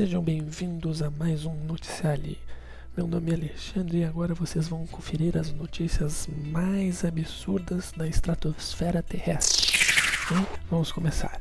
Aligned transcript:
Sejam 0.00 0.22
bem-vindos 0.22 1.02
a 1.02 1.10
mais 1.10 1.44
um 1.44 1.52
Noticiário. 1.52 2.34
Meu 2.96 3.06
nome 3.06 3.32
é 3.32 3.34
Alexandre 3.34 3.98
e 3.98 4.04
agora 4.04 4.32
vocês 4.32 4.66
vão 4.66 4.86
conferir 4.86 5.36
as 5.36 5.52
notícias 5.52 6.26
mais 6.50 7.04
absurdas 7.04 7.92
da 7.94 8.08
estratosfera 8.08 9.02
terrestre. 9.02 9.76
E 10.32 10.46
vamos 10.70 10.90
começar. 10.90 11.38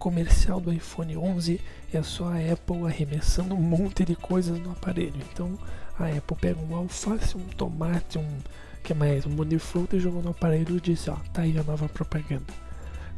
Comercial 0.00 0.58
do 0.58 0.72
iPhone 0.72 1.16
11 1.16 1.60
é 1.94 2.02
só 2.02 2.24
a 2.24 2.52
Apple 2.52 2.84
arremessando 2.86 3.54
um 3.54 3.62
monte 3.62 4.04
de 4.04 4.16
coisas 4.16 4.58
no 4.58 4.72
aparelho. 4.72 5.22
Então 5.32 5.56
a 5.96 6.08
Apple 6.08 6.36
pega 6.40 6.60
um 6.60 6.74
alface, 6.74 7.36
um 7.36 7.46
tomate, 7.56 8.18
um 8.18 8.38
que 8.82 8.94
mais, 8.94 9.24
um 9.26 9.30
monte 9.30 9.50
de 9.50 9.60
fruta 9.60 9.94
e 9.94 10.00
jogou 10.00 10.24
no 10.24 10.30
aparelho 10.30 10.76
e 10.76 10.80
disse: 10.80 11.08
Ó, 11.08 11.14
tá 11.32 11.42
aí 11.42 11.56
a 11.56 11.62
nova 11.62 11.88
propaganda. 11.88 12.65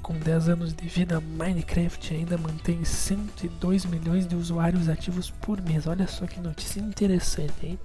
Com 0.09 0.14
10 0.14 0.48
anos 0.48 0.72
de 0.72 0.88
vida, 0.88 1.20
Minecraft 1.20 2.14
ainda 2.14 2.38
mantém 2.38 2.82
102 2.82 3.84
milhões 3.84 4.27
de 4.27 4.34
usuários 4.34 4.88
ativos 4.88 5.30
por 5.30 5.61
mês. 5.61 5.86
Olha 5.86 6.08
só 6.08 6.26
que 6.26 6.40
notícia 6.40 6.80
interessante, 6.80 7.53
hein? 7.62 7.79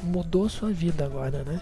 Mudou 0.00 0.48
sua 0.48 0.70
vida 0.70 1.04
agora, 1.04 1.42
né? 1.42 1.60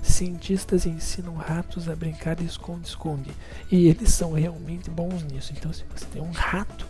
Cientistas 0.00 0.86
ensinam 0.86 1.34
ratos 1.34 1.86
a 1.86 1.94
brincar 1.94 2.34
de 2.34 2.46
esconde-esconde. 2.46 3.30
E 3.70 3.88
eles 3.88 4.14
são 4.14 4.32
realmente 4.32 4.88
bons 4.88 5.22
nisso. 5.24 5.52
Então, 5.54 5.70
se 5.70 5.84
você 5.94 6.06
tem 6.06 6.22
um 6.22 6.32
rato, 6.32 6.86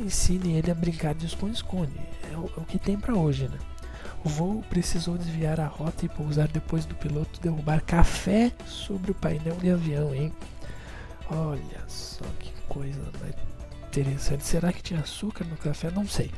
ensine 0.00 0.54
ele 0.54 0.72
a 0.72 0.74
brincar 0.74 1.14
de 1.14 1.26
esconde-esconde. 1.26 1.94
É, 2.28 2.34
é 2.34 2.36
o 2.36 2.64
que 2.64 2.80
tem 2.80 2.98
para 2.98 3.14
hoje, 3.14 3.46
né? 3.46 3.58
O 4.24 4.28
voo 4.28 4.64
precisou 4.68 5.16
desviar 5.16 5.60
a 5.60 5.68
rota 5.68 6.06
e 6.06 6.08
pousar 6.08 6.48
depois 6.48 6.84
do 6.84 6.96
piloto 6.96 7.40
derrubar 7.40 7.80
café 7.82 8.50
sobre 8.66 9.12
o 9.12 9.14
painel 9.14 9.54
de 9.58 9.70
avião, 9.70 10.12
hein? 10.12 10.32
Olha 11.30 11.88
só 11.88 12.24
que 12.38 12.52
coisa 12.68 13.00
interessante. 13.86 14.44
Será 14.44 14.72
que 14.72 14.82
tinha 14.82 15.00
açúcar 15.00 15.44
no 15.44 15.56
café? 15.56 15.90
Não 15.90 16.06
sei. 16.06 16.30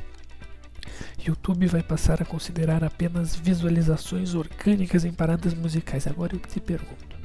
YouTube 1.25 1.67
vai 1.67 1.81
passar 1.81 2.21
a 2.21 2.25
considerar 2.25 2.83
apenas 2.83 3.35
visualizações 3.35 4.33
orgânicas 4.33 5.05
em 5.05 5.11
paradas 5.11 5.53
musicais. 5.53 6.07
Agora 6.07 6.35
eu 6.35 6.39
te 6.39 6.59
pergunto: 6.59 7.17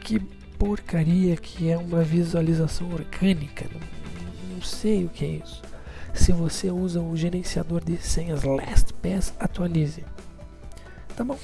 que 0.00 0.18
porcaria 0.58 1.36
que 1.36 1.70
é 1.70 1.78
uma 1.78 2.02
visualização 2.02 2.90
orgânica? 2.92 3.66
Não, 3.72 4.54
não 4.54 4.62
sei 4.62 5.04
o 5.04 5.08
que 5.08 5.24
é 5.24 5.28
isso. 5.28 5.62
Se 6.12 6.32
você 6.32 6.70
usa 6.70 7.00
o 7.00 7.16
gerenciador 7.16 7.82
de 7.82 7.96
senhas 7.96 8.42
LastPass, 8.42 9.32
atualize. 9.38 10.04
Tá 11.16 11.24
bom. 11.24 11.38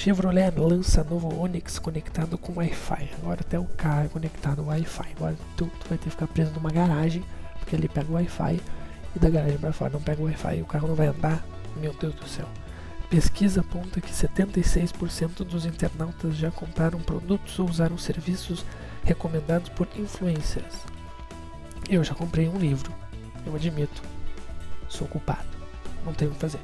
Chevrolet 0.00 0.50
lança 0.56 1.04
novo 1.04 1.38
Onix 1.38 1.78
conectado 1.78 2.38
com 2.38 2.54
Wi-Fi. 2.54 3.10
Agora 3.20 3.42
até 3.42 3.58
o 3.58 3.66
carro 3.66 4.06
é 4.06 4.08
conectado 4.08 4.60
ao 4.62 4.68
Wi-Fi. 4.68 5.08
Agora 5.14 5.36
tu, 5.58 5.66
tu, 5.78 5.88
vai 5.90 5.98
ter 5.98 6.04
que 6.04 6.10
ficar 6.12 6.26
preso 6.26 6.52
numa 6.52 6.70
garagem, 6.70 7.22
porque 7.58 7.76
ele 7.76 7.86
pega 7.86 8.10
o 8.10 8.14
Wi-Fi 8.14 8.58
e 9.14 9.18
da 9.18 9.28
garagem 9.28 9.58
para 9.58 9.74
fora 9.74 9.92
não 9.92 10.00
pega 10.00 10.22
o 10.22 10.24
Wi-Fi 10.24 10.56
e 10.56 10.62
o 10.62 10.64
carro 10.64 10.88
não 10.88 10.94
vai 10.94 11.08
andar. 11.08 11.44
Meu 11.76 11.92
Deus 11.92 12.14
do 12.14 12.26
céu. 12.26 12.48
Pesquisa 13.10 13.60
aponta 13.60 14.00
que 14.00 14.10
76% 14.10 15.44
dos 15.44 15.66
internautas 15.66 16.34
já 16.34 16.50
compraram 16.50 16.98
produtos 17.00 17.58
ou 17.58 17.68
usaram 17.68 17.98
serviços 17.98 18.64
recomendados 19.04 19.68
por 19.68 19.86
influencers. 19.98 20.76
Eu 21.90 22.02
já 22.02 22.14
comprei 22.14 22.48
um 22.48 22.56
livro, 22.56 22.90
eu 23.44 23.54
admito. 23.54 24.02
Sou 24.88 25.06
culpado. 25.06 25.44
Não 26.06 26.14
tenho 26.14 26.30
o 26.30 26.34
que 26.34 26.40
fazer. 26.40 26.60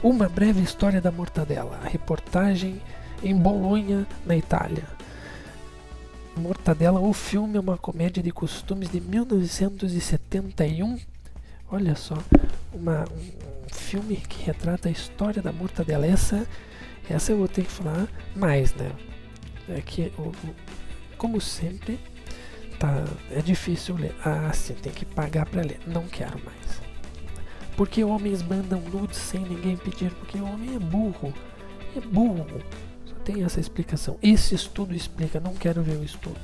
Uma 0.00 0.28
breve 0.28 0.62
história 0.62 1.00
da 1.00 1.10
mortadela. 1.10 1.80
Reportagem 1.82 2.80
em 3.20 3.36
Bolonha, 3.36 4.06
na 4.24 4.36
Itália. 4.36 4.84
Mortadela, 6.36 7.00
o 7.00 7.12
filme 7.12 7.56
é 7.56 7.60
uma 7.60 7.76
comédia 7.76 8.22
de 8.22 8.30
costumes 8.30 8.88
de 8.88 9.00
1971. 9.00 11.00
Olha 11.68 11.96
só, 11.96 12.16
uma, 12.72 13.06
um 13.10 13.74
filme 13.74 14.18
que 14.18 14.44
retrata 14.44 14.88
a 14.88 14.92
história 14.92 15.42
da 15.42 15.50
mortadela. 15.50 16.06
Essa, 16.06 16.46
essa 17.10 17.32
eu 17.32 17.38
vou 17.38 17.48
ter 17.48 17.64
que 17.64 17.72
falar 17.72 18.06
mais, 18.36 18.72
né? 18.74 18.92
É 19.68 19.80
que, 19.80 20.12
como 21.16 21.40
sempre, 21.40 21.98
tá, 22.78 23.04
é 23.32 23.42
difícil 23.42 23.96
ler. 23.96 24.14
Ah, 24.24 24.52
sim, 24.54 24.74
tem 24.74 24.92
que 24.92 25.04
pagar 25.04 25.46
para 25.46 25.62
ler. 25.62 25.80
Não 25.88 26.06
quero 26.06 26.40
mais. 26.44 26.67
Porque 27.78 28.02
homens 28.02 28.42
mandam 28.42 28.80
nudes 28.92 29.18
sem 29.18 29.38
ninguém 29.38 29.76
pedir? 29.76 30.10
Porque 30.10 30.36
o 30.36 30.44
homem 30.44 30.74
é 30.74 30.80
burro. 30.80 31.32
É 31.96 32.00
burro. 32.00 32.60
Só 33.06 33.14
tem 33.24 33.44
essa 33.44 33.60
explicação. 33.60 34.18
Esse 34.20 34.56
estudo 34.56 34.96
explica, 34.96 35.38
não 35.38 35.54
quero 35.54 35.80
ver 35.80 35.96
o 35.96 36.02
estudo. 36.02 36.40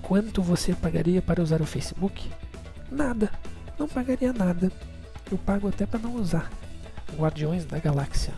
Quanto 0.00 0.40
você 0.40 0.72
pagaria 0.74 1.20
para 1.20 1.42
usar 1.42 1.60
o 1.60 1.66
Facebook? 1.66 2.30
Nada. 2.92 3.28
Não 3.76 3.88
pagaria 3.88 4.32
nada. 4.32 4.70
Eu 5.28 5.36
pago 5.36 5.66
até 5.66 5.84
para 5.84 5.98
não 5.98 6.14
usar. 6.14 6.48
Guardiões 7.16 7.64
da 7.64 7.80
Galáxia. 7.80 8.32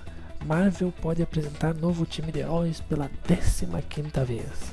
Marvel 0.46 0.90
pode 1.02 1.22
apresentar 1.22 1.74
novo 1.74 2.06
time 2.06 2.32
de 2.32 2.38
heróis 2.38 2.80
pela 2.80 3.10
15 3.24 3.66
quinta 3.86 4.24
vez. 4.24 4.72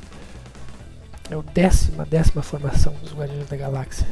É 1.30 1.36
o 1.36 1.44
décima, 1.44 2.06
décima 2.06 2.42
formação 2.42 2.94
dos 3.04 3.14
Guardiões 3.14 3.50
da 3.50 3.58
Galáxia. 3.58 4.08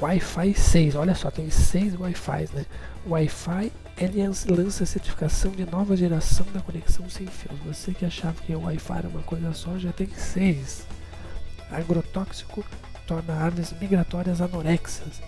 Wi-Fi 0.00 0.54
6, 0.54 0.94
olha 0.94 1.14
só, 1.14 1.30
tem 1.30 1.50
6 1.50 1.98
Wi-Fi, 1.98 2.48
né? 2.54 2.66
Wi-Fi 3.06 3.72
ele 3.96 4.22
lança 4.48 4.86
certificação 4.86 5.50
de 5.50 5.66
nova 5.66 5.96
geração 5.96 6.46
da 6.52 6.60
conexão 6.60 7.08
sem 7.10 7.26
fios. 7.26 7.58
Você 7.66 7.92
que 7.92 8.06
achava 8.06 8.40
que 8.42 8.54
o 8.54 8.62
Wi-Fi 8.62 8.98
era 8.98 9.08
uma 9.08 9.22
coisa 9.22 9.52
só, 9.52 9.76
já 9.76 9.92
tem 9.92 10.08
6. 10.08 10.86
Agrotóxico 11.72 12.64
torna 13.08 13.44
aves 13.44 13.72
migratórias 13.80 14.40
anorexas. 14.40 15.20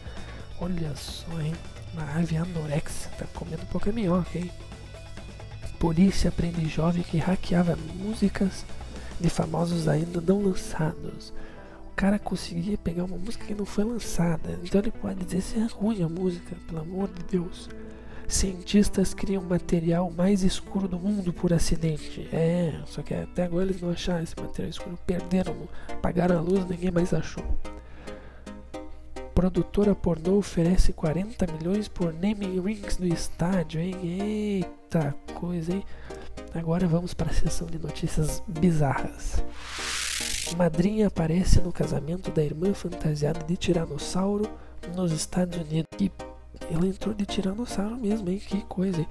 Olha 0.60 0.94
só, 0.94 1.41
hein? 1.41 1.54
Uma 1.92 2.19
ave 2.19 2.37
anorexa, 2.37 3.08
tá 3.19 3.26
comendo 3.34 3.66
pouca 3.66 3.91
minhoca, 3.91 4.38
hein? 4.38 4.50
Polícia 5.81 6.31
prende 6.31 6.69
jovem 6.69 7.02
que 7.02 7.19
hackeava 7.19 7.76
músicas 7.97 8.64
de 9.19 9.28
famosos 9.28 9.88
ainda 9.88 10.20
não 10.20 10.42
lançados. 10.42 11.32
Cara 12.00 12.19
conseguia 12.19 12.78
pegar 12.78 13.05
uma 13.05 13.19
música 13.19 13.44
que 13.44 13.55
não 13.55 13.66
foi 13.66 13.84
lançada, 13.84 14.59
então 14.65 14.81
ele 14.81 14.91
pode 14.91 15.22
dizer 15.22 15.43
se 15.43 15.59
é 15.59 15.66
ruim 15.66 16.03
a 16.03 16.09
música, 16.09 16.56
pelo 16.66 16.81
amor 16.81 17.11
de 17.11 17.22
Deus. 17.25 17.69
Cientistas 18.27 19.12
criam 19.12 19.43
material 19.43 20.11
mais 20.11 20.43
escuro 20.43 20.88
do 20.88 20.99
mundo 20.99 21.31
por 21.31 21.53
acidente. 21.53 22.27
É, 22.33 22.81
só 22.87 23.03
que 23.03 23.12
até 23.12 23.43
agora 23.43 23.66
eles 23.66 23.83
não 23.83 23.91
acharam 23.91 24.22
esse 24.22 24.34
material 24.34 24.71
escuro, 24.71 24.99
perderam, 25.06 25.55
apagaram 25.91 26.38
a 26.38 26.41
luz, 26.41 26.66
ninguém 26.66 26.91
mais 26.91 27.12
achou. 27.12 27.44
Produtora 29.34 29.94
pornô 29.94 30.38
oferece 30.38 30.94
40 30.94 31.47
milhões 31.53 31.87
por 31.87 32.15
naming 32.15 32.62
rings 32.62 32.97
do 32.97 33.06
estádio, 33.06 33.78
hein? 33.78 33.94
Eita 34.03 35.15
coisa, 35.34 35.75
hein? 35.75 35.84
Agora 36.55 36.88
vamos 36.88 37.12
para 37.12 37.28
a 37.28 37.34
sessão 37.34 37.67
de 37.67 37.78
notícias 37.78 38.43
bizarras. 38.49 39.44
Madrinha 40.56 41.06
aparece 41.06 41.60
no 41.60 41.72
casamento 41.72 42.31
da 42.31 42.42
irmã 42.42 42.75
fantasiada 42.75 43.44
de 43.44 43.56
tiranossauro 43.56 44.50
nos 44.94 45.12
Estados 45.12 45.58
Unidos. 45.58 45.91
E 45.98 46.10
ela 46.70 46.86
entrou 46.86 47.14
de 47.14 47.25
tiranossauro 47.25 47.97
mesmo, 47.97 48.28
hein? 48.28 48.38
Que 48.38 48.62
coisa. 48.62 49.00
Hein? 49.00 49.08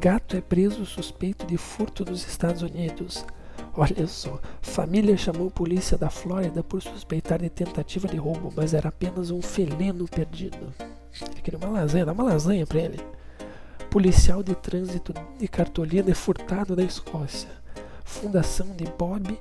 Gato 0.00 0.36
é 0.36 0.40
preso 0.40 0.84
suspeito 0.84 1.46
de 1.46 1.56
furto 1.56 2.04
nos 2.04 2.26
Estados 2.26 2.62
Unidos. 2.62 3.24
Olha 3.74 4.06
só, 4.06 4.38
família 4.60 5.16
chamou 5.16 5.50
polícia 5.50 5.96
da 5.96 6.10
Flórida 6.10 6.62
por 6.62 6.82
suspeitar 6.82 7.40
de 7.40 7.48
tentativa 7.48 8.06
de 8.06 8.16
roubo, 8.16 8.52
mas 8.54 8.74
era 8.74 8.90
apenas 8.90 9.30
um 9.30 9.40
felino 9.40 10.06
perdido. 10.06 10.72
Ele 11.20 11.40
queria 11.42 11.58
uma 11.58 11.70
lasanha, 11.70 12.04
dá 12.04 12.12
uma 12.12 12.24
lasanha 12.24 12.66
pra 12.66 12.80
ele 12.80 13.00
policial 13.92 14.42
de 14.42 14.54
trânsito 14.54 15.12
de 15.38 15.46
cartolina 15.46 16.10
é 16.10 16.14
furtado 16.14 16.74
na 16.74 16.82
Escócia. 16.82 17.50
Fundação 18.02 18.68
de 18.74 18.86
Bob. 18.98 19.38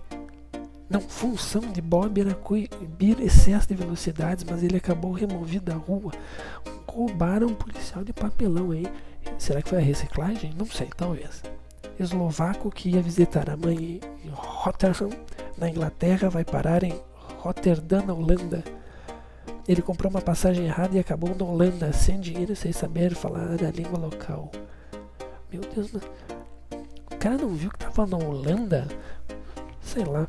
Não, 0.92 1.00
função 1.00 1.62
de 1.62 1.82
Bob 1.82 2.20
era 2.20 2.36
coibir 2.36 3.22
excesso 3.22 3.70
de 3.70 3.74
velocidades, 3.76 4.44
mas 4.44 4.62
ele 4.62 4.76
acabou 4.76 5.14
removido 5.14 5.72
da 5.72 5.76
rua. 5.76 6.12
Roubaram 6.86 7.48
um 7.48 7.56
policial 7.56 8.04
de 8.04 8.12
papelão 8.12 8.72
aí. 8.72 8.86
Será 9.38 9.62
que 9.62 9.70
foi 9.70 9.78
a 9.78 9.82
reciclagem? 9.82 10.54
Não 10.58 10.66
sei, 10.66 10.90
talvez. 10.98 11.44
Eslovaco 11.98 12.70
que 12.70 12.90
ia 12.90 13.02
visitar 13.02 13.50
a 13.50 13.56
mãe 13.56 14.02
em 14.22 14.30
Rotterdam, 14.32 15.10
na 15.58 15.70
Inglaterra, 15.70 16.30
vai 16.30 16.44
parar 16.44 16.84
em 16.84 17.00
Rotterdam, 17.38 18.06
na 18.06 18.14
Holanda. 18.14 18.62
Ele 19.66 19.82
comprou 19.82 20.10
uma 20.10 20.22
passagem 20.22 20.66
errada 20.66 20.98
e 20.98 21.00
acabou 21.00 21.34
na 21.34 21.46
Holanda, 21.46 21.94
sem 21.94 22.20
dinheiro, 22.20 22.54
sem 22.54 22.74
saber 22.74 23.16
falar 23.16 23.64
a 23.64 23.72
língua 23.72 23.98
local. 23.98 24.52
Meu 25.50 25.62
Deus, 25.74 25.94
o 25.94 27.16
cara 27.18 27.38
não 27.38 27.50
viu 27.56 27.72
que 27.72 27.80
tava 27.80 28.06
na 28.06 28.18
Holanda? 28.18 28.90
Sei 29.80 30.04
lá. 30.04 30.28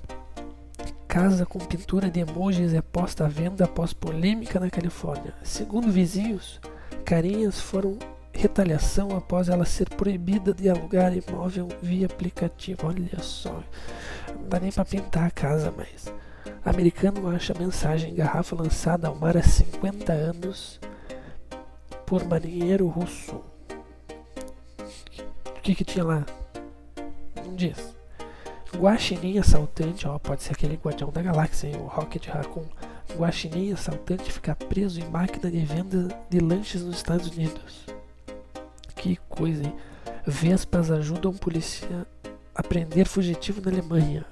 Casa 1.12 1.44
com 1.44 1.58
pintura 1.58 2.10
de 2.10 2.20
emojis 2.20 2.72
é 2.72 2.80
posta 2.80 3.26
à 3.26 3.28
venda 3.28 3.66
após 3.66 3.92
polêmica 3.92 4.58
na 4.58 4.70
Califórnia. 4.70 5.34
Segundo 5.42 5.92
vizinhos, 5.92 6.58
carinhas 7.04 7.60
foram 7.60 7.98
retaliação 8.32 9.14
após 9.14 9.50
ela 9.50 9.66
ser 9.66 9.90
proibida 9.90 10.54
de 10.54 10.70
alugar 10.70 11.14
imóvel 11.14 11.68
via 11.82 12.06
aplicativo. 12.06 12.86
Olha 12.86 13.22
só, 13.22 13.62
não 14.34 14.48
dá 14.48 14.58
nem 14.58 14.72
para 14.72 14.86
pintar 14.86 15.26
a 15.26 15.30
casa 15.30 15.70
mais. 15.70 16.10
Americano 16.64 17.28
acha 17.28 17.52
mensagem 17.52 18.12
em 18.12 18.16
garrafa 18.16 18.56
lançada 18.56 19.06
ao 19.06 19.14
mar 19.14 19.36
há 19.36 19.42
50 19.42 20.10
anos 20.14 20.80
por 22.06 22.24
marinheiro 22.24 22.86
russo. 22.86 23.38
O 25.44 25.60
que 25.60 25.74
que 25.74 25.84
tinha 25.84 26.06
lá? 26.06 26.24
Não 27.36 27.54
diz. 27.54 27.91
Guaxinim 28.76 29.38
assaltante, 29.38 30.08
ó, 30.08 30.18
pode 30.18 30.42
ser 30.42 30.52
aquele 30.52 30.76
Guardião 30.76 31.10
da 31.10 31.22
Galáxia, 31.22 31.76
o 31.76 31.86
Rocket 31.86 32.26
Raccoon. 32.26 32.64
Guaxinim 33.16 33.72
assaltante 33.72 34.32
fica 34.32 34.54
preso 34.54 35.00
em 35.00 35.08
máquina 35.08 35.50
de 35.50 35.60
venda 35.64 36.08
de 36.28 36.40
lanches 36.40 36.82
nos 36.82 36.96
Estados 36.96 37.28
Unidos. 37.28 37.86
Que 38.96 39.16
coisa, 39.28 39.64
hein? 39.64 39.74
Vespas 40.26 40.90
ajudam 40.90 41.32
polícia 41.32 42.06
a 42.54 42.62
prender 42.62 43.06
fugitivo 43.06 43.60
na 43.60 43.70
Alemanha. 43.70 44.24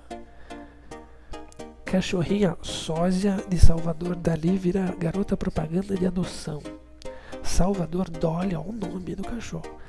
Cachorrinha 1.85 2.57
sósia 2.63 3.43
de 3.49 3.59
Salvador 3.59 4.15
Dali 4.15 4.57
vira 4.57 4.95
garota 4.99 5.37
propaganda 5.37 5.97
de 5.97 6.07
adoção. 6.07 6.63
Salvador 7.43 8.09
Dolly, 8.09 8.55
ó, 8.55 8.61
o 8.61 8.73
nome 8.73 9.17
do 9.17 9.25
cachorro. 9.25 9.80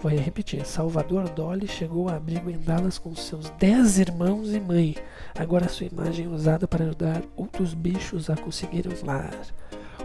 Vou 0.00 0.12
repetir. 0.12 0.64
Salvador 0.64 1.28
Dolly 1.30 1.66
chegou 1.66 2.08
a 2.08 2.14
abrigo 2.14 2.48
em 2.48 2.58
Dallas 2.58 2.98
com 2.98 3.14
seus 3.16 3.50
10 3.50 3.98
irmãos 3.98 4.54
e 4.54 4.60
mãe. 4.60 4.94
Agora 5.36 5.68
sua 5.68 5.86
imagem 5.86 6.26
é 6.26 6.28
usada 6.28 6.68
para 6.68 6.84
ajudar 6.84 7.22
outros 7.36 7.74
bichos 7.74 8.30
a 8.30 8.36
conseguirem 8.36 8.92
um 8.92 9.06
lar. 9.06 9.34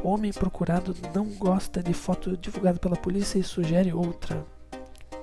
Homem 0.03 0.33
procurado 0.33 0.95
não 1.13 1.25
gosta 1.25 1.83
de 1.83 1.93
foto 1.93 2.35
divulgada 2.35 2.79
pela 2.79 2.95
polícia 2.95 3.37
e 3.37 3.43
sugere 3.43 3.93
outra. 3.93 4.43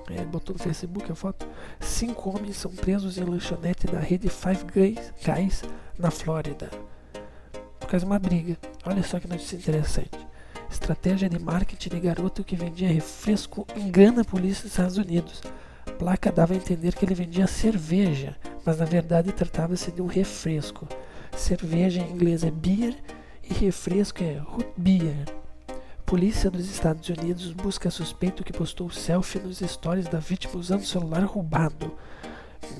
É, 0.09 0.23
botou 0.23 0.53
no 0.53 0.63
Facebook 0.63 1.11
a 1.11 1.15
foto. 1.15 1.45
Cinco 1.79 2.29
homens 2.29 2.55
são 2.55 2.71
presos 2.71 3.17
em 3.17 3.25
lanchonete 3.25 3.87
da 3.87 3.99
rede 3.99 4.29
Five 4.29 4.63
Guys 4.73 5.63
na 5.99 6.09
Flórida. 6.09 6.69
Por 7.77 7.89
causa 7.89 8.05
de 8.05 8.11
uma 8.11 8.19
briga. 8.19 8.57
Olha 8.85 9.03
só 9.03 9.19
que 9.19 9.27
notícia 9.27 9.57
interessante. 9.57 10.30
Estratégia 10.71 11.29
de 11.29 11.37
marketing 11.37 11.89
de 11.89 11.99
garoto 11.99 12.45
que 12.45 12.55
vendia 12.55 12.87
refresco 12.87 13.67
engana 13.75 14.21
a 14.21 14.25
polícia 14.25 14.63
dos 14.63 14.71
Estados 14.71 14.97
Unidos. 14.97 15.41
Placa 15.99 16.31
dava 16.31 16.53
a 16.53 16.55
entender 16.55 16.95
que 16.95 17.03
ele 17.03 17.13
vendia 17.13 17.45
cerveja, 17.45 18.37
mas 18.65 18.77
na 18.77 18.85
verdade 18.85 19.33
tratava-se 19.33 19.91
de 19.91 20.01
um 20.01 20.05
refresco. 20.05 20.87
Cerveja 21.35 22.01
em 22.01 22.11
inglês 22.11 22.45
é 22.45 22.49
beer 22.49 22.95
e 23.43 23.53
refresco 23.53 24.23
é 24.23 24.37
root 24.37 24.69
beer. 24.77 25.25
Polícia 26.05 26.49
dos 26.49 26.69
Estados 26.69 27.07
Unidos 27.09 27.51
busca 27.51 27.91
suspeito 27.91 28.43
que 28.43 28.53
postou 28.53 28.89
selfie 28.89 29.39
nos 29.39 29.59
stories 29.59 30.07
da 30.07 30.19
vítima 30.19 30.55
usando 30.55 30.85
celular 30.85 31.23
roubado. 31.25 31.97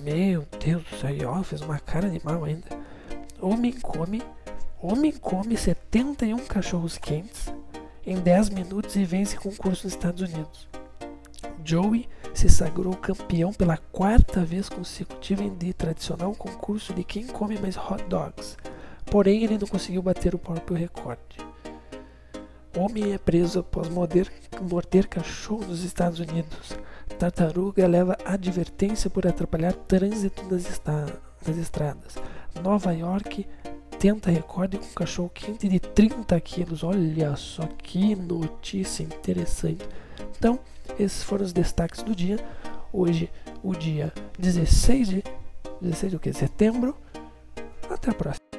Meu 0.02 0.48
Deus 0.64 0.84
do 0.84 0.98
céu, 0.98 1.44
fez 1.44 1.62
uma 1.62 1.78
cara 1.78 2.10
de 2.10 2.24
mal 2.24 2.46
ainda. 2.46 2.68
Homem 3.42 3.74
come, 3.74 4.24
homem 4.82 5.12
come 5.12 5.58
71 5.58 6.38
cachorros 6.46 6.98
quentes 6.98 7.52
em 8.06 8.16
10 8.16 8.50
minutos 8.50 8.96
e 8.96 9.06
vence 9.06 9.38
concurso 9.38 9.86
nos 9.86 9.94
Estados 9.94 10.22
Unidos. 10.22 10.68
Joey 11.64 12.08
se 12.34 12.50
sagrou 12.50 12.96
campeão 12.96 13.54
pela 13.54 13.78
quarta 13.78 14.44
vez 14.44 14.70
consecutiva 14.70 15.44
em 15.44 15.54
de 15.54 15.74
tradicional 15.74 16.34
concurso 16.34 16.94
de 16.94 17.04
quem 17.04 17.28
come 17.28 17.60
mais 17.60 17.78
hot 17.78 18.04
dogs. 18.08 18.58
Porém, 19.06 19.44
ele 19.44 19.58
não 19.58 19.68
conseguiu 19.68 20.02
bater 20.02 20.34
o 20.34 20.40
próprio 20.40 20.78
recorde. 20.78 21.38
Homem 22.78 23.12
é 23.12 23.18
preso 23.18 23.60
após 23.60 23.90
morder, 23.90 24.32
morder 24.62 25.08
cachorro 25.08 25.66
nos 25.66 25.84
Estados 25.84 26.20
Unidos. 26.20 26.78
Tartaruga 27.20 27.86
leva 27.86 28.18
advertência 28.24 29.10
por 29.10 29.28
atrapalhar 29.28 29.74
trânsito 29.74 30.44
nas, 30.50 30.82
nas 31.46 31.58
estradas. 31.58 32.16
Nova 32.64 32.94
York 32.94 33.46
tenta 34.02 34.32
recorde 34.32 34.80
com 34.80 34.86
um 34.86 34.94
cachorro 34.96 35.30
quente 35.32 35.70
de 35.70 35.80
30 35.80 36.40
quilos. 36.42 36.84
Olha 36.84 37.36
só 37.36 37.68
que 37.68 38.16
notícia 38.16 39.04
interessante. 39.04 39.88
Então, 40.36 40.60
esses 40.98 41.22
foram 41.22 41.46
os 41.46 41.54
destaques 41.54 42.02
do 42.02 42.16
dia. 42.16 42.40
Hoje, 42.92 43.30
o 43.62 43.76
dia 43.76 44.12
16 44.40 45.08
de 45.08 45.24
16 45.80 46.20
de 46.20 46.34
setembro. 46.34 46.98
Até 47.88 48.10
a 48.10 48.14
próxima. 48.16 48.51